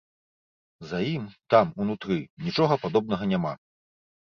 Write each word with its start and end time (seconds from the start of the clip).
За 0.93 1.01
ім, 1.11 1.29
там, 1.55 1.65
унутры, 1.85 2.21
нічога 2.49 2.83
падобнага 2.87 3.23
няма. 3.37 3.59